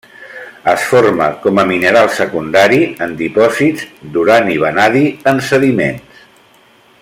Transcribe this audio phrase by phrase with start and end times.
[0.71, 3.85] Es forma com a mineral secundari en dipòsits
[4.15, 6.21] d'urani-vanadi en sediments.